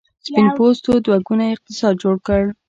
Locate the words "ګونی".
1.27-1.47